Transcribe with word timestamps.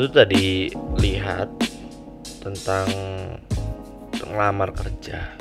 tuh 0.00 0.12
tadi 0.24 0.72
lihat 0.96 1.52
tentang 2.40 2.88
ngelamar 4.24 4.72
kerja. 4.72 5.36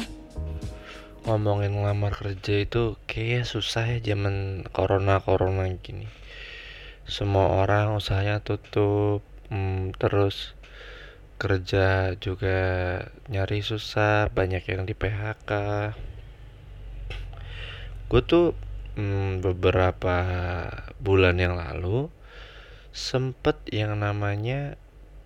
Ngomongin 1.23 1.79
ngelamar 1.79 2.11
kerja 2.11 2.67
itu 2.67 2.99
kayaknya 3.07 3.48
susah 3.48 3.88
ya 3.88 4.03
zaman 4.03 4.67
corona 4.75 5.23
corona 5.23 5.63
gini. 5.80 6.11
Semua 7.07 7.63
orang 7.63 7.95
usahanya 7.95 8.43
tutup 8.43 9.23
hmm, 9.48 9.95
terus 9.95 10.59
kerja 11.39 12.20
juga 12.20 12.59
nyari 13.31 13.63
susah 13.63 14.27
banyak 14.27 14.59
yang 14.67 14.84
di 14.84 14.91
PHK 14.91 15.52
gue 18.09 18.21
tuh 18.26 18.57
hmm, 18.98 19.39
beberapa 19.39 20.17
bulan 20.99 21.39
yang 21.39 21.55
lalu 21.55 22.09
sempet 22.89 23.59
yang 23.70 23.99
namanya 24.02 24.75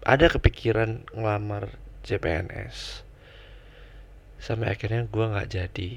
ada 0.04 0.28
kepikiran 0.28 1.08
ngelamar 1.16 1.80
CPNS 2.04 3.08
sampai 4.44 4.76
akhirnya 4.76 5.08
gue 5.08 5.26
nggak 5.32 5.50
jadi 5.50 5.90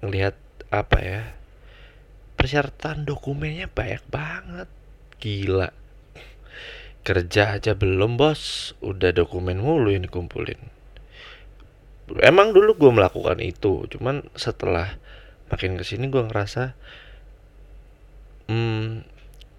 ngelihat 0.00 0.36
apa 0.72 0.98
ya 1.04 1.22
persyaratan 2.44 3.08
dokumennya 3.08 3.72
banyak 3.72 4.04
banget. 4.12 4.68
Gila. 5.16 5.72
Kerja 7.00 7.56
aja 7.56 7.72
belum 7.72 8.20
bos. 8.20 8.76
Udah 8.84 9.16
dokumen 9.16 9.64
mulu 9.64 9.88
yang 9.88 10.04
dikumpulin. 10.04 10.60
Emang 12.20 12.52
dulu 12.52 12.76
gue 12.76 12.92
melakukan 12.92 13.40
itu 13.40 13.88
cuman 13.88 14.28
setelah 14.36 15.00
makin 15.48 15.80
ke 15.80 15.84
sini 15.88 16.12
gue 16.12 16.20
ngerasa 16.20 16.76
hmm, 18.52 19.08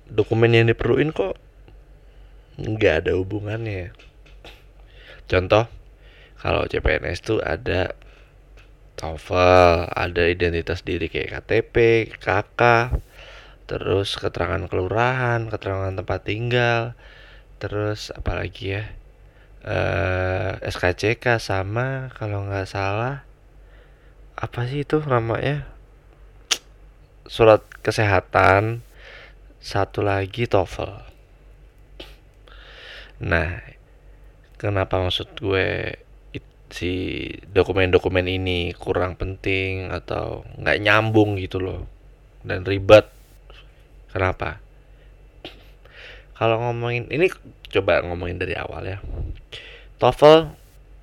dokumen 0.10 0.54
yang 0.54 0.66
diperluin 0.70 1.12
kok 1.12 1.38
nggak 2.62 3.06
ada 3.06 3.12
hubungannya 3.18 3.92
contoh 5.26 5.66
kalau 6.40 6.70
CPNS 6.70 7.26
tuh 7.26 7.40
ada 7.42 7.98
TOEFL, 8.96 9.92
ada 9.92 10.24
identitas 10.24 10.86
diri 10.86 11.12
kayak 11.12 11.44
KTP, 11.44 11.76
KK, 12.16 12.62
terus 13.68 14.16
keterangan 14.16 14.72
kelurahan, 14.72 15.52
keterangan 15.52 15.92
tempat 15.92 16.20
tinggal, 16.24 16.96
terus 17.60 18.14
apalagi 18.16 18.80
ya 18.80 18.84
eh, 19.68 20.52
SKCK 20.64 21.42
sama 21.44 22.14
kalau 22.16 22.48
nggak 22.48 22.70
salah 22.70 23.28
apa 24.38 24.68
sih 24.70 24.86
itu 24.88 25.02
namanya? 25.04 25.66
Surat 27.26 27.66
kesehatan 27.82 28.85
satu 29.66 30.06
lagi 30.06 30.46
TOEFL. 30.46 30.94
Nah 33.26 33.66
kenapa 34.62 35.02
maksud 35.02 35.42
gue 35.42 35.98
si 36.70 36.94
dokumen-dokumen 37.50 38.30
ini 38.30 38.78
kurang 38.78 39.18
penting 39.18 39.90
atau 39.90 40.46
nggak 40.62 40.82
nyambung 40.86 41.42
gitu 41.42 41.58
loh 41.58 41.90
dan 42.46 42.62
ribet? 42.62 43.10
Kenapa? 44.14 44.62
Kalau 46.38 46.62
ngomongin 46.62 47.10
ini 47.10 47.34
coba 47.74 48.06
ngomongin 48.06 48.38
dari 48.38 48.54
awal 48.54 48.86
ya. 48.86 49.02
TOEFL 49.98 50.54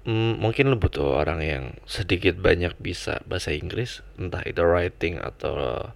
mm, 0.07 0.39
mungkin 0.39 0.71
lo 0.71 0.79
butuh 0.79 1.19
orang 1.19 1.43
yang 1.43 1.65
sedikit 1.91 2.39
banyak 2.39 2.79
bisa 2.79 3.27
bahasa 3.27 3.51
Inggris 3.51 4.07
entah 4.23 4.47
itu 4.47 4.63
writing 4.63 5.19
atau 5.19 5.91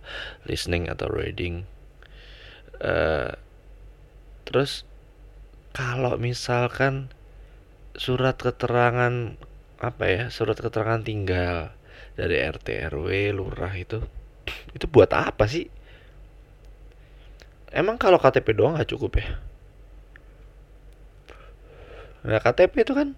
listening 0.50 0.90
atau 0.90 1.06
reading 1.06 1.62
uh, 2.80 3.32
terus 4.46 4.86
kalau 5.76 6.16
misalkan 6.16 7.12
surat 7.96 8.36
keterangan 8.36 9.36
apa 9.76 10.04
ya 10.08 10.24
surat 10.32 10.56
keterangan 10.56 11.04
tinggal 11.04 11.72
dari 12.16 12.40
RT 12.40 12.88
RW 12.92 13.36
lurah 13.36 13.72
itu 13.76 14.00
itu 14.76 14.86
buat 14.88 15.12
apa 15.12 15.44
sih? 15.48 15.68
Emang 17.72 18.00
kalau 18.00 18.16
KTP 18.16 18.56
doang 18.56 18.80
nggak 18.80 18.88
cukup 18.88 19.20
ya? 19.20 19.28
Nah 22.26 22.40
KTP 22.40 22.88
itu 22.88 22.92
kan 22.96 23.12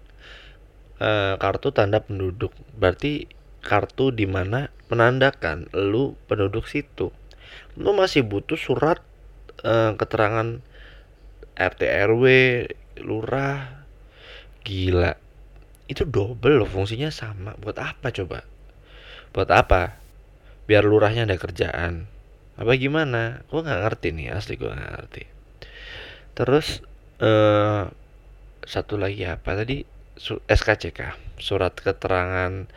uh, 0.99 1.39
kartu 1.39 1.71
tanda 1.71 2.03
penduduk. 2.03 2.51
Berarti 2.75 3.31
kartu 3.63 4.11
di 4.11 4.27
mana 4.27 4.67
menandakan 4.91 5.71
lu 5.71 6.19
penduduk 6.27 6.67
situ. 6.67 7.15
Lu 7.79 7.95
masih 7.95 8.27
butuh 8.27 8.59
surat 8.59 8.99
uh, 9.63 9.95
keterangan 9.95 10.63
RT 11.59 11.81
RW 12.07 12.23
lurah. 13.03 13.83
Gila. 14.63 15.15
Itu 15.89 16.05
double 16.07 16.63
loh 16.63 16.69
fungsinya 16.69 17.11
sama. 17.11 17.57
Buat 17.59 17.81
apa 17.81 18.15
coba? 18.15 18.47
Buat 19.35 19.49
apa? 19.51 19.99
Biar 20.69 20.85
lurahnya 20.85 21.25
ada 21.25 21.35
kerjaan. 21.35 22.05
Apa 22.55 22.75
gimana? 22.79 23.43
Gue 23.49 23.65
nggak 23.65 23.81
ngerti 23.87 24.07
nih 24.15 24.35
asli 24.35 24.55
gue 24.59 24.69
nggak 24.69 24.93
ngerti. 24.99 25.23
Terus 26.37 26.85
eh, 27.19 27.83
satu 28.63 28.95
lagi 28.99 29.25
apa 29.25 29.57
tadi? 29.57 29.83
SKCK 30.19 31.15
surat 31.39 31.73
keterangan 31.79 32.67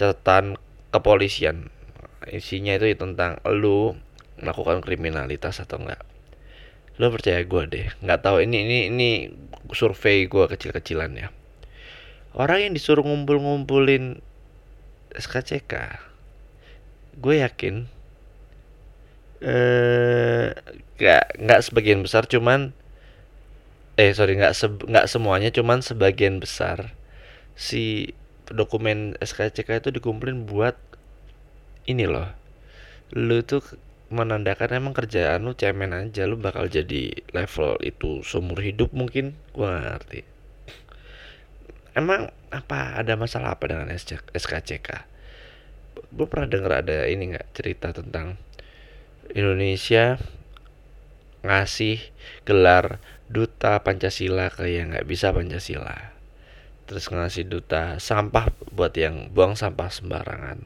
catatan 0.00 0.56
kepolisian. 0.88 1.68
Isinya 2.28 2.74
itu 2.80 2.96
tentang 2.96 3.38
lu 3.44 3.92
melakukan 4.40 4.80
kriminalitas 4.80 5.60
atau 5.60 5.84
enggak 5.84 6.00
lo 6.98 7.10
percaya 7.14 7.42
gue 7.46 7.62
deh. 7.70 7.86
Nggak 8.02 8.20
tahu 8.26 8.42
ini 8.42 8.56
ini 8.66 8.78
ini 8.90 9.10
survei 9.72 10.26
gue 10.26 10.44
kecil-kecilan 10.50 11.12
ya. 11.14 11.28
Orang 12.34 12.58
yang 12.62 12.72
disuruh 12.74 13.02
ngumpul-ngumpulin 13.02 14.20
SKCK 15.14 16.04
gue 17.18 17.34
yakin 17.42 17.90
eh 19.42 20.54
nggak 20.98 21.24
nggak 21.42 21.60
sebagian 21.62 22.02
besar 22.02 22.26
cuman 22.26 22.74
eh 23.98 24.14
sorry 24.14 24.38
nggak 24.38 24.54
se, 24.54 24.66
nggak 24.70 25.10
semuanya 25.10 25.50
cuman 25.50 25.82
sebagian 25.82 26.38
besar 26.38 26.94
si 27.58 28.14
dokumen 28.46 29.18
SKCK 29.18 29.82
itu 29.82 29.90
dikumpulin 29.90 30.46
buat 30.46 30.78
ini 31.90 32.06
loh. 32.06 32.30
Lu 33.12 33.42
tuh 33.42 33.64
menandakan 34.08 34.80
emang 34.80 34.94
kerjaan 34.96 35.44
lu 35.44 35.52
cemen 35.52 35.92
aja 35.92 36.24
lu 36.24 36.40
bakal 36.40 36.68
jadi 36.68 37.12
level 37.32 37.76
itu 37.84 38.24
seumur 38.24 38.60
hidup 38.64 38.92
mungkin. 38.96 39.36
Gua 39.52 39.80
ngerti. 39.84 40.24
Emang 41.92 42.32
apa 42.48 42.96
ada 42.96 43.18
masalah 43.18 43.58
apa 43.58 43.68
dengan 43.68 43.92
SKCK 44.32 45.18
gue 46.08 46.26
pernah 46.26 46.48
denger 46.48 46.72
ada 46.72 46.98
ini 47.10 47.34
nggak 47.34 47.48
cerita 47.52 47.92
tentang 47.92 48.38
Indonesia 49.34 50.16
ngasih 51.44 52.00
gelar 52.48 52.98
duta 53.28 53.78
Pancasila 53.84 54.48
ke 54.48 54.72
yang 54.72 54.94
nggak 54.94 55.06
bisa 55.06 55.30
Pancasila? 55.36 56.16
Terus 56.88 57.12
ngasih 57.12 57.44
duta 57.44 58.00
sampah 58.00 58.48
buat 58.72 58.96
yang 58.96 59.28
buang 59.36 59.52
sampah 59.52 59.92
sembarangan. 59.92 60.64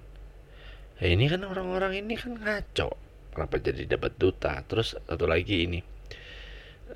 Ya 1.03 1.11
ini 1.11 1.27
kan 1.27 1.43
orang-orang 1.43 1.99
ini 1.99 2.15
kan 2.15 2.39
ngaco 2.39 2.95
kenapa 3.33 3.59
jadi 3.59 3.97
dapat 3.97 4.15
duta? 4.21 4.61
Terus 4.69 4.95
satu 4.95 5.25
lagi 5.27 5.67
ini 5.67 5.81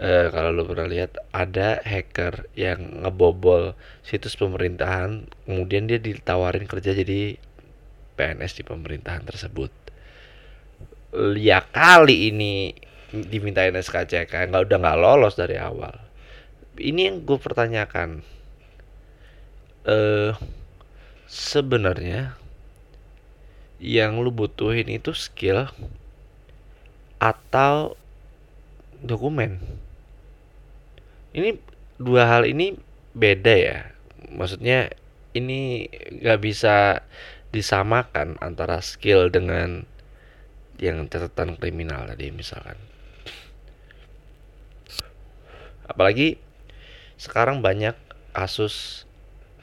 uh, 0.01 0.29
kalau 0.33 0.53
lo 0.53 0.69
pernah 0.69 0.89
lihat 0.89 1.17
ada 1.33 1.81
hacker 1.81 2.53
yang 2.57 3.05
ngebobol 3.05 3.73
situs 4.05 4.37
pemerintahan 4.37 5.29
kemudian 5.49 5.89
dia 5.89 5.99
ditawarin 6.01 6.69
kerja 6.69 6.93
jadi 6.93 7.41
PNS 8.17 8.53
di 8.61 8.63
pemerintahan 8.65 9.25
tersebut. 9.29 9.73
Ya 11.37 11.65
kali 11.65 12.33
ini 12.33 12.73
dimintain 13.13 13.73
SKCK 13.73 14.53
nggak 14.53 14.69
udah 14.69 14.79
nggak 14.81 14.99
lolos 15.01 15.37
dari 15.37 15.57
awal. 15.61 15.97
Ini 16.77 17.13
yang 17.13 17.17
gue 17.25 17.39
pertanyakan. 17.41 18.21
Eh 19.87 20.33
sebenarnya 21.29 22.37
yang 23.77 24.17
lu 24.25 24.33
butuhin 24.33 24.89
itu 24.89 25.13
skill 25.13 25.69
atau 27.19 27.97
dokumen. 29.01 29.61
Ini 31.37 31.57
dua 32.01 32.29
hal 32.29 32.49
ini 32.49 32.77
beda 33.17 33.55
ya. 33.55 33.79
Maksudnya 34.33 34.93
ini 35.37 35.89
nggak 36.23 36.41
bisa 36.41 37.05
disamakan 37.53 38.41
antara 38.41 38.81
skill 38.81 39.29
dengan 39.29 39.85
yang 40.77 41.09
catatan 41.09 41.57
kriminal 41.57 42.05
tadi 42.09 42.33
misalkan. 42.33 42.77
Apalagi 45.89 46.37
sekarang 47.17 47.65
banyak 47.65 47.97
kasus 48.37 49.09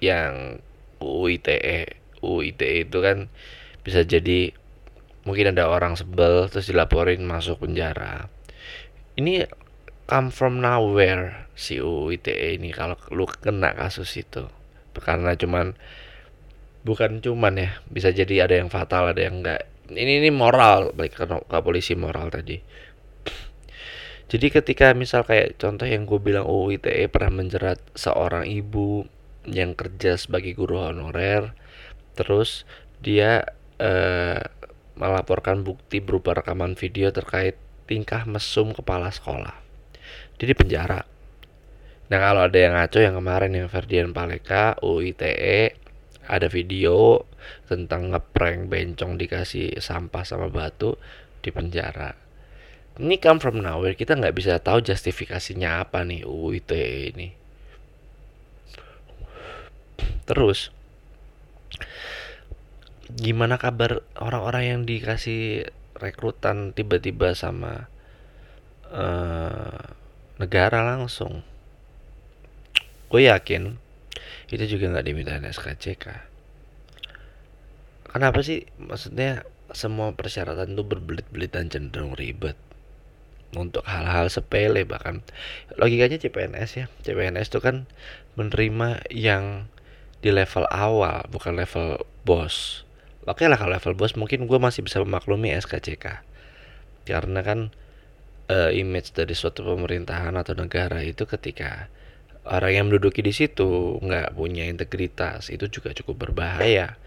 yang 0.02 0.58
UITE 0.98 1.86
UITE 2.24 2.88
itu 2.88 2.98
kan 3.04 3.30
bisa 3.84 4.02
jadi 4.02 4.56
mungkin 5.24 5.56
ada 5.56 5.72
orang 5.72 5.96
sebel 5.96 6.48
terus 6.52 6.68
dilaporin 6.68 7.24
masuk 7.24 7.64
penjara. 7.64 8.28
Ini 9.16 9.48
come 10.08 10.30
from 10.34 10.60
nowhere 10.60 11.48
si 11.56 11.80
UU 11.80 12.20
ITE 12.20 12.60
ini 12.60 12.74
kalau 12.76 13.00
lu 13.14 13.28
kena 13.28 13.72
kasus 13.76 14.10
itu. 14.20 14.48
Karena 14.94 15.34
cuman 15.34 15.74
bukan 16.84 17.24
cuman 17.24 17.54
ya 17.58 17.70
bisa 17.88 18.12
jadi 18.12 18.46
ada 18.46 18.60
yang 18.60 18.70
fatal 18.70 19.16
ada 19.16 19.22
yang 19.24 19.42
enggak. 19.42 19.66
Ini 19.90 20.24
ini 20.24 20.30
moral 20.32 20.92
baik 20.96 21.14
ke, 21.16 21.26
ke 21.28 21.58
polisi 21.64 21.94
moral 21.96 22.32
tadi. 22.32 22.58
Jadi 24.34 24.50
ketika 24.50 24.98
misal 24.98 25.22
kayak 25.28 25.62
contoh 25.62 25.86
yang 25.86 26.10
gue 26.10 26.18
bilang 26.18 26.50
UU 26.50 26.82
ITE 26.82 27.06
pernah 27.06 27.44
menjerat 27.44 27.78
seorang 27.94 28.50
ibu 28.50 29.06
yang 29.46 29.76
kerja 29.76 30.16
sebagai 30.16 30.56
guru 30.56 30.80
honorer 30.80 31.52
terus 32.16 32.64
dia 33.04 33.44
eh, 33.82 34.40
melaporkan 34.94 35.66
bukti 35.66 36.00
berupa 36.00 36.38
rekaman 36.38 36.78
video 36.78 37.10
terkait 37.10 37.58
tingkah 37.90 38.24
mesum 38.30 38.72
kepala 38.72 39.10
sekolah. 39.10 39.56
Dia 40.38 40.48
di 40.50 40.56
penjara. 40.56 41.02
Nah 42.12 42.20
kalau 42.20 42.46
ada 42.46 42.58
yang 42.60 42.74
ngaco 42.78 43.00
yang 43.02 43.16
kemarin 43.18 43.52
yang 43.58 43.68
Ferdian 43.72 44.14
Paleka 44.14 44.78
UITE 44.84 45.74
ada 46.24 46.48
video 46.48 47.28
tentang 47.68 48.16
ngeprank 48.16 48.72
bencong 48.72 49.20
dikasih 49.20 49.82
sampah 49.82 50.24
sama 50.24 50.48
batu 50.48 50.96
di 51.44 51.50
penjara. 51.52 52.16
Ini 52.94 53.18
come 53.18 53.42
from 53.42 53.58
nowhere 53.60 53.98
kita 53.98 54.14
nggak 54.14 54.38
bisa 54.38 54.62
tahu 54.62 54.86
justifikasinya 54.86 55.82
apa 55.82 56.06
nih 56.06 56.24
UITE 56.24 56.84
ini. 57.10 57.28
Terus 60.24 60.72
gimana 63.12 63.60
kabar 63.60 64.06
orang-orang 64.16 64.64
yang 64.64 64.80
dikasih 64.88 65.68
rekrutan 66.00 66.72
tiba-tiba 66.72 67.36
sama 67.36 67.92
uh, 68.92 69.84
negara 70.40 70.84
langsung? 70.84 71.44
Gue 73.12 73.28
yakin 73.28 73.76
itu 74.50 74.78
juga 74.78 74.94
nggak 74.94 75.06
diminta 75.06 75.38
SKCK 75.42 76.34
kenapa 78.14 78.46
sih? 78.46 78.70
Maksudnya 78.78 79.42
semua 79.74 80.14
persyaratan 80.14 80.78
itu 80.78 80.86
berbelit-belit 80.86 81.50
dan 81.50 81.74
cenderung 81.74 82.14
ribet 82.14 82.54
untuk 83.58 83.82
hal-hal 83.86 84.30
sepele 84.30 84.86
bahkan 84.86 85.26
logikanya 85.78 86.22
CPNS 86.22 86.72
ya. 86.78 86.86
CPNS 87.02 87.50
itu 87.50 87.60
kan 87.60 87.90
menerima 88.38 89.02
yang 89.10 89.66
di 90.22 90.30
level 90.30 90.70
awal 90.70 91.26
bukan 91.28 91.58
level 91.58 92.06
bos 92.24 92.88
Oke 93.24 93.48
lah 93.48 93.56
kalau 93.56 93.80
level 93.80 93.96
bos 93.96 94.20
mungkin 94.20 94.46
gue 94.46 94.60
masih 94.60 94.84
bisa 94.84 95.00
memaklumi 95.00 95.56
SKCK 95.56 96.24
karena 97.04 97.40
kan 97.44 97.60
uh, 98.52 98.72
image 98.72 99.16
dari 99.16 99.36
suatu 99.36 99.64
pemerintahan 99.64 100.36
atau 100.36 100.56
negara 100.56 101.04
itu 101.04 101.28
ketika 101.28 101.88
orang 102.44 102.72
yang 102.76 102.86
menduduki 102.92 103.24
di 103.24 103.32
situ 103.32 104.00
nggak 104.04 104.36
punya 104.36 104.68
integritas 104.68 105.48
itu 105.48 105.68
juga 105.72 105.96
cukup 105.96 106.30
berbahaya. 106.30 107.00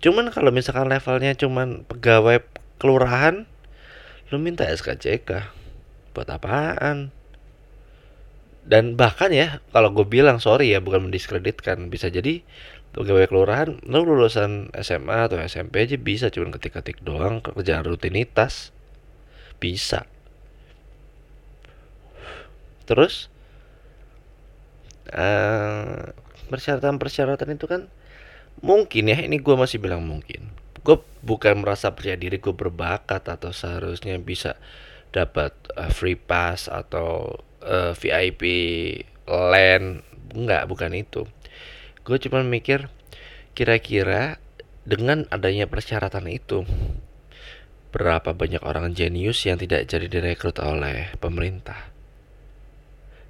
Cuman 0.00 0.32
kalau 0.32 0.50
misalkan 0.50 0.88
levelnya 0.88 1.36
cuman 1.36 1.84
pegawai 1.86 2.42
kelurahan, 2.80 3.44
lu 4.32 4.36
minta 4.40 4.66
SKCK 4.66 5.52
buat 6.16 6.26
apaan? 6.26 7.14
Dan 8.64 8.94
bahkan 8.94 9.30
ya 9.32 9.62
kalau 9.74 9.92
gue 9.92 10.06
bilang 10.06 10.38
sorry 10.38 10.72
ya 10.72 10.80
bukan 10.82 11.10
mendiskreditkan 11.10 11.90
bisa 11.90 12.12
jadi 12.12 12.44
pegawai 12.90 13.30
kelurahan 13.30 13.78
lu 13.86 14.02
lulusan 14.02 14.74
SMA 14.74 15.30
atau 15.30 15.38
SMP 15.38 15.86
aja 15.86 15.94
bisa 15.94 16.26
cuma 16.34 16.50
ketik-ketik 16.50 17.02
doang 17.06 17.38
kerjaan 17.42 17.86
rutinitas. 17.86 18.74
Bisa. 19.62 20.08
Terus 22.88 23.30
uh, 25.14 26.10
persyaratan-persyaratan 26.50 27.54
itu 27.54 27.66
kan 27.70 27.86
mungkin 28.58 29.06
ya 29.06 29.22
ini 29.22 29.38
gue 29.38 29.54
masih 29.54 29.78
bilang 29.78 30.02
mungkin. 30.02 30.50
Gue 30.82 30.98
bukan 31.22 31.62
merasa 31.62 31.94
percaya 31.94 32.18
diri 32.18 32.42
gue 32.42 32.54
berbakat 32.56 33.22
atau 33.30 33.54
seharusnya 33.54 34.18
bisa 34.18 34.58
dapat 35.14 35.54
uh, 35.78 35.92
free 35.92 36.18
pass 36.18 36.66
atau 36.66 37.38
uh, 37.62 37.92
eh, 37.92 37.92
VIP 37.94 38.42
land. 39.30 40.02
Enggak 40.30 40.66
bukan 40.66 40.94
itu 40.94 41.26
gue 42.00 42.16
cuma 42.16 42.40
mikir 42.40 42.88
kira-kira 43.52 44.40
dengan 44.88 45.28
adanya 45.28 45.68
persyaratan 45.68 46.26
itu 46.32 46.64
berapa 47.90 48.32
banyak 48.32 48.62
orang 48.62 48.94
jenius 48.94 49.42
yang 49.44 49.58
tidak 49.58 49.90
jadi 49.90 50.06
direkrut 50.06 50.62
oleh 50.62 51.12
pemerintah? 51.18 51.90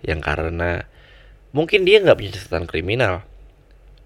Yang 0.05 0.21
karena 0.25 0.85
mungkin 1.51 1.85
dia 1.85 2.01
nggak 2.01 2.17
punya 2.17 2.33
catatan 2.37 2.65
kriminal. 2.69 3.15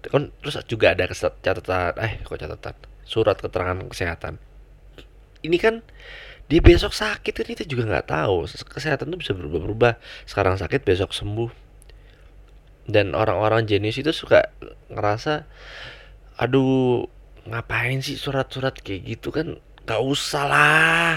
Kan 0.05 0.31
terus 0.41 0.57
juga 0.67 0.95
ada 0.95 1.05
catatan 1.11 1.95
eh 2.01 2.23
kok 2.23 2.39
catatan? 2.39 2.75
Surat 3.05 3.37
keterangan 3.37 3.85
kesehatan. 3.85 4.41
Ini 5.45 5.57
kan 5.61 5.85
dia 6.49 6.61
besok 6.61 6.93
sakit 6.93 7.33
kan 7.33 7.45
kita 7.45 7.63
juga 7.67 7.85
nggak 7.85 8.07
tahu. 8.09 8.49
Kesehatan 8.49 9.13
itu 9.13 9.17
bisa 9.21 9.31
berubah-ubah 9.37 10.01
sekarang 10.25 10.57
sakit 10.57 10.81
besok 10.81 11.13
sembuh 11.13 11.64
dan 12.85 13.17
orang-orang 13.17 13.65
jenius 13.65 13.97
itu 13.97 14.13
suka 14.13 14.53
ngerasa 14.93 15.49
aduh 16.37 17.09
ngapain 17.45 18.01
sih 18.01 18.17
surat-surat 18.17 18.77
kayak 18.81 19.17
gitu 19.17 19.29
kan? 19.33 19.57
Gak 19.85 20.01
usah 20.01 20.45
lah. 20.49 21.15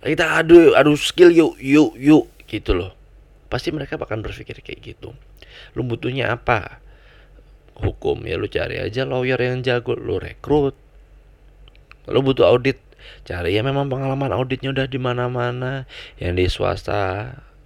Kita 0.00 0.38
aduh 0.38 0.78
aduh 0.78 0.94
skill 0.94 1.30
yuk 1.34 1.54
yuk 1.58 1.94
yuk. 1.98 2.26
Gitu 2.46 2.74
loh. 2.74 2.94
Pasti 3.50 3.74
mereka 3.74 3.98
akan 3.98 4.22
berpikir 4.22 4.62
kayak 4.62 4.80
gitu. 4.82 5.14
Lu 5.74 5.82
butuhnya 5.86 6.34
apa? 6.34 6.82
Hukum 7.80 8.22
ya 8.26 8.38
lu 8.38 8.46
cari 8.46 8.78
aja 8.78 9.02
lawyer 9.06 9.38
yang 9.38 9.62
jago 9.66 9.98
lu 9.98 10.18
rekrut. 10.22 10.74
Lu 12.06 12.22
butuh 12.22 12.46
audit. 12.46 12.78
Cari 13.26 13.58
ya 13.58 13.62
memang 13.66 13.90
pengalaman 13.90 14.30
auditnya 14.30 14.70
udah 14.70 14.86
di 14.86 14.98
mana-mana. 15.02 15.86
Yang 16.18 16.32
di 16.34 16.44
swasta 16.46 17.02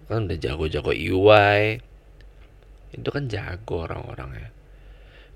kan 0.09 0.29
udah 0.29 0.37
jago-jago 0.37 0.93
EY 0.93 1.81
itu 2.95 3.09
kan 3.11 3.27
jago 3.27 3.85
orang-orangnya 3.85 4.55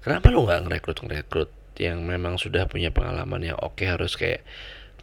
kenapa 0.00 0.30
lu 0.30 0.46
nggak 0.46 0.66
ngerekrut 0.66 0.98
ngerekrut 1.04 1.50
yang 1.78 2.02
memang 2.02 2.38
sudah 2.38 2.66
punya 2.66 2.90
pengalaman 2.90 3.42
yang 3.42 3.58
oke 3.58 3.82
harus 3.86 4.18
kayak 4.18 4.42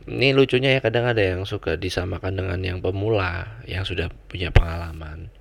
ini 0.05 0.37
lucunya 0.37 0.77
ya 0.77 0.79
kadang 0.85 1.09
ada 1.09 1.23
yang 1.23 1.47
suka 1.49 1.81
disamakan 1.81 2.37
dengan 2.37 2.59
yang 2.61 2.77
pemula 2.83 3.63
yang 3.65 3.87
sudah 3.87 4.13
punya 4.29 4.53
pengalaman. 4.53 5.33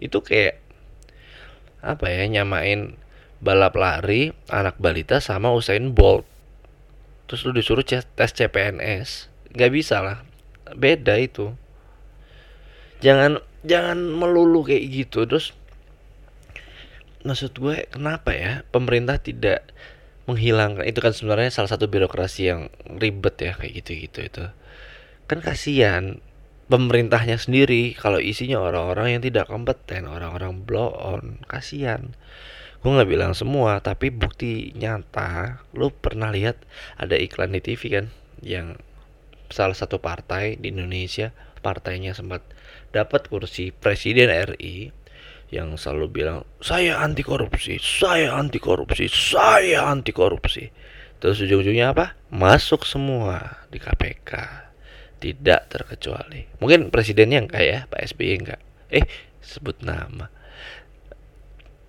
Itu 0.00 0.24
kayak 0.24 0.56
apa 1.84 2.06
ya 2.08 2.24
nyamain 2.30 2.96
balap 3.42 3.76
lari 3.76 4.32
anak 4.48 4.80
balita 4.80 5.20
sama 5.20 5.52
Usain 5.52 5.92
Bolt. 5.92 6.24
Terus 7.28 7.44
lu 7.44 7.52
disuruh 7.52 7.84
tes 7.84 8.08
CPNS 8.32 9.28
nggak 9.52 9.72
bisa 9.74 10.00
lah. 10.00 10.24
Beda 10.72 11.20
itu. 11.20 11.52
Jangan 13.04 13.42
jangan 13.66 13.98
melulu 13.98 14.66
kayak 14.66 14.84
gitu. 14.90 15.26
Terus 15.26 15.54
maksud 17.22 17.54
gue 17.54 17.86
kenapa 17.90 18.34
ya 18.34 18.66
pemerintah 18.74 19.22
tidak 19.22 19.70
menghilangkan 20.26 20.86
itu 20.86 21.02
kan 21.02 21.14
sebenarnya 21.14 21.50
salah 21.50 21.70
satu 21.70 21.90
birokrasi 21.90 22.50
yang 22.50 22.70
ribet 22.86 23.38
ya 23.42 23.52
kayak 23.58 23.82
gitu-gitu 23.82 24.20
itu. 24.22 24.44
Kan 25.26 25.42
kasihan 25.42 26.22
pemerintahnya 26.70 27.36
sendiri 27.36 27.94
kalau 27.98 28.22
isinya 28.22 28.62
orang-orang 28.62 29.18
yang 29.18 29.22
tidak 29.22 29.50
kompeten 29.50 30.06
orang-orang 30.06 30.62
blow 30.62 30.94
on 30.94 31.42
kasihan. 31.50 32.14
Gue 32.82 32.90
nggak 32.98 33.10
bilang 33.10 33.32
semua 33.34 33.78
tapi 33.78 34.10
bukti 34.10 34.74
nyata 34.74 35.62
lu 35.74 35.94
pernah 35.94 36.34
lihat 36.34 36.58
ada 36.98 37.14
iklan 37.14 37.54
di 37.54 37.62
TV 37.62 37.82
kan 37.94 38.06
yang 38.42 38.78
salah 39.52 39.76
satu 39.76 40.02
partai 40.02 40.58
di 40.58 40.74
Indonesia 40.74 41.30
partainya 41.62 42.12
sempat 42.12 42.42
dapat 42.90 43.30
kursi 43.30 43.70
presiden 43.72 44.28
RI 44.28 44.90
yang 45.52 45.76
selalu 45.76 46.06
bilang 46.08 46.38
saya 46.64 46.98
anti 46.98 47.20
korupsi, 47.20 47.76
saya 47.78 48.34
anti 48.34 48.56
korupsi, 48.56 49.06
saya 49.06 49.86
anti 49.86 50.10
korupsi. 50.10 50.72
Terus 51.22 51.38
ujung-ujungnya 51.38 51.94
apa? 51.94 52.18
Masuk 52.34 52.82
semua 52.82 53.62
di 53.70 53.78
KPK. 53.78 54.32
Tidak 55.22 55.60
terkecuali. 55.70 56.50
Mungkin 56.58 56.90
presidennya 56.90 57.46
enggak 57.46 57.62
ya, 57.62 57.78
Pak 57.86 58.00
SBY 58.10 58.42
enggak. 58.42 58.60
Eh, 58.90 59.06
sebut 59.38 59.78
nama. 59.86 60.26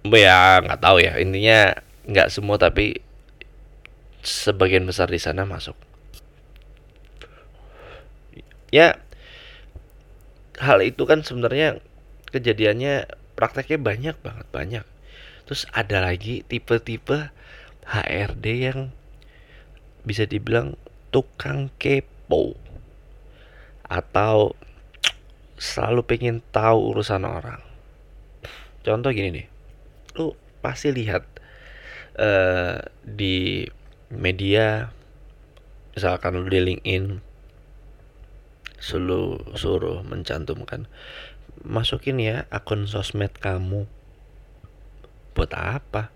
Ya 0.06 0.62
nggak 0.62 0.78
tahu 0.84 1.02
ya. 1.02 1.18
Intinya 1.18 1.74
nggak 2.06 2.30
semua 2.30 2.62
tapi 2.62 3.02
sebagian 4.22 4.86
besar 4.86 5.10
di 5.10 5.18
sana 5.18 5.50
masuk. 5.50 5.74
Ya, 8.74 9.03
hal 10.60 10.80
itu 10.86 11.06
kan 11.06 11.26
sebenarnya 11.26 11.82
kejadiannya 12.30 13.10
prakteknya 13.34 13.80
banyak 13.80 14.16
banget 14.22 14.48
banyak. 14.54 14.86
Terus 15.50 15.66
ada 15.74 16.04
lagi 16.04 16.46
tipe-tipe 16.46 17.32
HRD 17.88 18.46
yang 18.72 18.80
bisa 20.04 20.28
dibilang 20.28 20.76
tukang 21.10 21.74
kepo. 21.80 22.58
Atau 23.88 24.58
selalu 25.60 26.02
pengen 26.06 26.38
tahu 26.52 26.96
urusan 26.96 27.24
orang. 27.24 27.62
Contoh 28.84 29.14
gini 29.16 29.30
nih 29.32 29.48
lu 30.14 30.38
pasti 30.62 30.94
lihat 30.94 31.26
uh, 32.18 32.78
di 33.02 33.66
media 34.14 34.94
misalkan 35.98 36.38
lu 36.38 36.48
di 36.50 36.62
LinkedIn 36.62 37.33
suruh 38.84 39.40
suruh 39.56 40.04
mencantumkan 40.04 40.92
masukin 41.64 42.20
ya 42.20 42.44
akun 42.52 42.84
sosmed 42.84 43.32
kamu. 43.40 43.88
Buat 45.34 45.56
apa? 45.56 46.12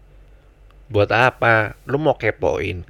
Buat 0.91 1.09
apa? 1.15 1.79
Lu 1.87 1.97
mau 1.97 2.19
kepoin? 2.19 2.83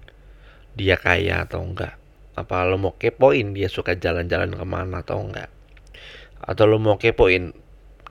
Dia 0.73 0.97
kaya 0.97 1.45
atau 1.45 1.61
enggak? 1.61 1.95
Apa 2.33 2.65
lo 2.65 2.77
mau 2.81 2.93
kepoin 2.97 3.53
dia 3.53 3.69
suka 3.69 3.97
jalan-jalan 3.97 4.53
ke 4.53 4.65
mana 4.65 5.05
atau 5.05 5.21
enggak? 5.21 5.49
Atau 6.41 6.69
lo 6.69 6.77
mau 6.81 6.97
kepoin 6.97 7.53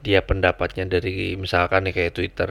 dia 0.03 0.23
pendapatnya 0.23 0.87
dari 0.87 1.35
misalkan 1.35 1.91
nih 1.91 1.95
kayak 1.95 2.15
Twitter 2.15 2.51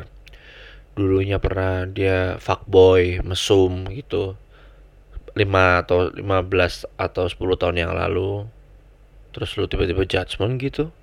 dulunya 0.96 1.44
pernah 1.44 1.84
dia 1.84 2.40
fuckboy 2.40 3.20
mesum 3.20 3.84
gitu 3.92 4.40
5 5.36 5.44
atau 5.84 6.12
15 6.16 6.88
atau 6.96 7.24
10 7.28 7.60
tahun 7.60 7.76
yang 7.76 7.92
lalu 7.92 8.48
terus 9.36 9.52
lu 9.60 9.68
tiba-tiba 9.68 10.08
judgement 10.08 10.56
gitu? 10.56 10.96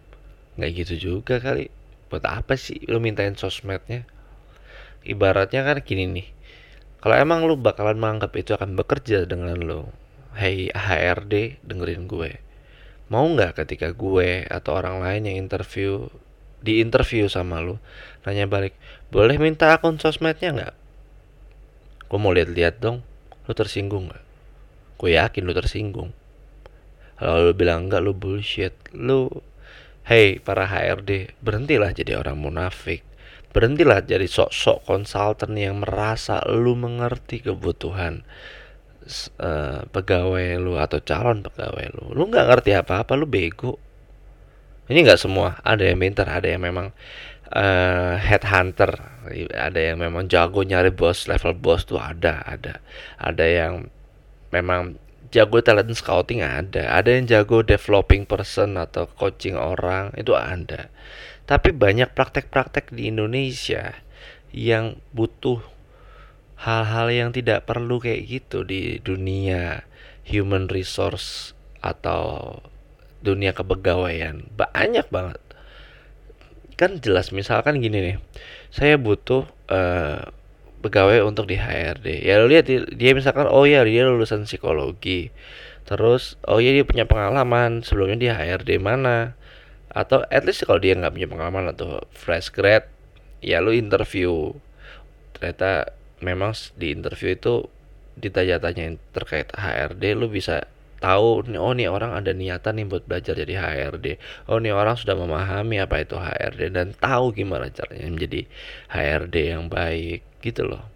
Nggak 0.56 0.70
gitu 0.80 0.94
juga 0.96 1.36
kali. 1.36 1.68
Buat 2.08 2.24
apa 2.24 2.56
sih 2.56 2.80
lu 2.88 2.96
mintain 2.96 3.36
sosmednya? 3.36 4.08
Ibaratnya 5.04 5.60
kan 5.68 5.84
gini 5.84 6.08
nih. 6.08 6.28
Kalau 7.04 7.20
emang 7.20 7.44
lu 7.44 7.60
bakalan 7.60 8.00
menganggap 8.00 8.32
itu 8.40 8.56
akan 8.56 8.72
bekerja 8.72 9.28
dengan 9.28 9.60
lo 9.60 9.92
hey 10.32 10.72
HRD 10.72 11.60
dengerin 11.60 12.08
gue. 12.08 12.40
Mau 13.12 13.28
nggak 13.28 13.60
ketika 13.60 13.92
gue 13.92 14.48
atau 14.48 14.80
orang 14.80 15.04
lain 15.04 15.28
yang 15.28 15.36
interview 15.44 16.08
di 16.64 16.80
interview 16.80 17.28
sama 17.28 17.60
lu 17.60 17.76
nanya 18.24 18.48
balik 18.48 18.72
boleh 19.12 19.36
minta 19.36 19.76
akun 19.76 20.00
sosmednya 20.00 20.56
nggak? 20.56 20.74
Gue 22.08 22.16
mau 22.16 22.32
lihat-lihat 22.32 22.80
dong. 22.80 23.04
Lu 23.44 23.52
tersinggung 23.52 24.08
nggak? 24.08 24.24
Gue 24.96 25.20
yakin 25.20 25.44
lu 25.44 25.52
tersinggung 25.52 26.21
kalau 27.22 27.50
lu 27.50 27.54
bilang 27.54 27.86
enggak 27.86 28.02
lu 28.02 28.12
bullshit. 28.18 28.74
Lu 28.90 29.30
hey 30.02 30.42
para 30.42 30.66
HRD 30.66 31.38
berhentilah 31.38 31.94
jadi 31.94 32.18
orang 32.18 32.34
munafik. 32.34 33.06
Berhentilah 33.54 34.02
jadi 34.02 34.26
sok-sok 34.26 34.88
konsultan 34.88 35.54
yang 35.54 35.84
merasa 35.84 36.42
lu 36.50 36.74
mengerti 36.74 37.44
kebutuhan 37.44 38.26
uh, 39.38 39.86
pegawai 39.92 40.58
lu 40.58 40.80
atau 40.80 40.98
calon 41.04 41.46
pegawai 41.46 41.86
lu. 41.94 42.04
Lu 42.16 42.26
nggak 42.26 42.46
ngerti 42.48 42.70
apa-apa 42.74 43.12
lu 43.14 43.30
bego. 43.30 43.78
Ini 44.90 44.98
nggak 45.06 45.20
semua. 45.20 45.62
Ada 45.62 45.94
yang 45.94 46.02
pintar 46.02 46.26
ada 46.26 46.48
yang 46.50 46.64
memang 46.64 46.90
uh, 47.54 48.14
headhunter. 48.18 48.98
Ada 49.54 49.94
yang 49.94 50.02
memang 50.02 50.26
jago 50.26 50.66
nyari 50.66 50.90
bos 50.90 51.30
level 51.30 51.54
bos 51.54 51.86
tuh 51.86 52.02
ada 52.02 52.42
ada. 52.42 52.82
Ada 53.20 53.44
yang 53.46 53.74
memang 54.50 54.98
jago 55.32 55.64
talent 55.64 55.96
scouting 55.96 56.44
ada 56.44 56.92
ada 56.92 57.08
yang 57.08 57.24
jago 57.24 57.64
developing 57.64 58.28
person 58.28 58.76
atau 58.76 59.08
coaching 59.08 59.56
orang 59.56 60.12
itu 60.14 60.36
ada. 60.36 60.92
Tapi 61.48 61.74
banyak 61.74 62.12
praktek-praktek 62.14 62.92
di 62.94 63.10
Indonesia 63.10 63.96
yang 64.52 65.00
butuh 65.16 65.58
hal-hal 66.60 67.10
yang 67.10 67.30
tidak 67.34 67.66
perlu 67.66 67.98
kayak 67.98 68.28
gitu 68.28 68.62
di 68.62 69.02
dunia 69.02 69.82
human 70.22 70.70
resource 70.70 71.56
atau 71.82 72.54
dunia 73.24 73.56
kepegawaian 73.56 74.46
banyak 74.54 75.08
banget. 75.10 75.40
Kan 76.78 77.00
jelas 77.02 77.34
misalkan 77.34 77.80
gini 77.82 77.98
nih 77.98 78.16
saya 78.70 79.00
butuh 79.00 79.48
uh, 79.72 80.30
pegawai 80.82 81.22
untuk 81.22 81.46
di 81.46 81.56
HRD 81.56 82.26
ya 82.26 82.42
lo 82.42 82.50
lihat 82.50 82.66
dia 82.68 83.12
misalkan 83.14 83.46
oh 83.46 83.62
ya 83.62 83.86
dia 83.86 84.04
lulusan 84.06 84.44
psikologi. 84.44 85.30
Terus 85.86 86.38
oh 86.46 86.58
ya 86.58 86.74
dia 86.74 86.82
punya 86.86 87.06
pengalaman 87.06 87.86
sebelumnya 87.86 88.18
di 88.18 88.28
HRD 88.30 88.82
mana? 88.82 89.38
Atau 89.92 90.26
at 90.26 90.42
least 90.42 90.66
kalau 90.66 90.82
dia 90.82 90.98
nggak 90.98 91.14
punya 91.14 91.28
pengalaman 91.30 91.70
atau 91.70 92.02
fresh 92.10 92.50
grad 92.50 92.86
ya 93.38 93.62
lu 93.62 93.70
interview. 93.74 94.54
Ternyata 95.38 95.94
memang 96.22 96.54
di 96.78 96.94
interview 96.94 97.34
itu 97.34 97.66
ditanya-tanya 98.18 98.98
terkait 99.14 99.48
HRD 99.54 100.18
lu 100.18 100.28
bisa 100.28 100.68
tahu 101.02 101.50
nih 101.50 101.58
oh 101.58 101.74
nih 101.74 101.90
orang 101.90 102.14
ada 102.14 102.30
niatan 102.30 102.78
nih 102.78 102.86
buat 102.86 103.02
belajar 103.10 103.34
jadi 103.34 103.58
HRD 103.58 104.22
oh 104.46 104.62
nih 104.62 104.70
orang 104.70 104.94
sudah 104.94 105.18
memahami 105.18 105.82
apa 105.82 106.06
itu 106.06 106.14
HRD 106.14 106.70
dan 106.70 106.94
tahu 106.94 107.34
gimana 107.34 107.66
caranya 107.74 108.06
menjadi 108.06 108.46
HRD 108.94 109.36
yang 109.50 109.66
baik 109.66 110.22
gitu 110.38 110.62
loh. 110.70 110.86